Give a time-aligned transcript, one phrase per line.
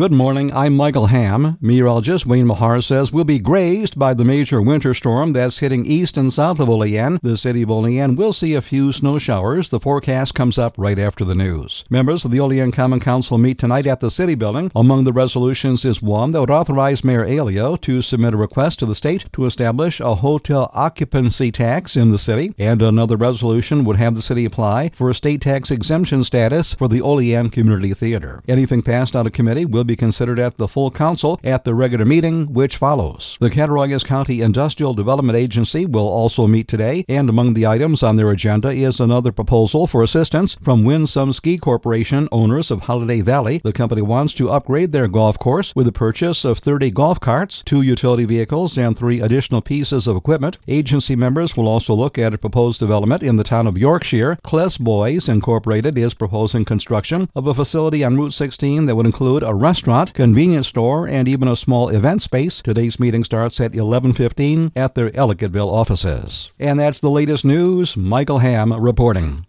[0.00, 0.50] Good morning.
[0.54, 1.58] I'm Michael Ham.
[1.60, 6.16] Meteorologist Wayne Mahar says we'll be grazed by the major winter storm that's hitting east
[6.16, 7.18] and south of Olean.
[7.22, 9.68] The city of Olean will see a few snow showers.
[9.68, 11.84] The forecast comes up right after the news.
[11.90, 14.72] Members of the Olean Common Council meet tonight at the city building.
[14.74, 18.86] Among the resolutions is one that would authorize Mayor Aiello to submit a request to
[18.86, 23.96] the state to establish a hotel occupancy tax in the city, and another resolution would
[23.96, 28.42] have the city apply for a state tax exemption status for the Olean Community Theater.
[28.48, 32.04] Anything passed out of committee will be considered at the full council at the regular
[32.04, 33.36] meeting, which follows.
[33.40, 38.14] The Cattaraugus County Industrial Development Agency will also meet today, and among the items on
[38.14, 43.60] their agenda is another proposal for assistance from Win-Sum Ski Corporation, owners of Holiday Valley.
[43.64, 47.62] The company wants to upgrade their golf course with the purchase of 30 golf carts,
[47.64, 50.58] two utility vehicles, and three additional pieces of equipment.
[50.68, 54.38] Agency members will also look at a proposed development in the town of Yorkshire.
[54.44, 59.42] Kless Boys Incorporated is proposing construction of a facility on Route 16 that would include
[59.42, 62.60] a restaurant restaurant, convenience store, and even a small event space.
[62.60, 66.50] Today's meeting starts at 11:15 at their Ellicottville offices.
[66.58, 67.96] And that's the latest news.
[67.96, 69.46] Michael Ham reporting.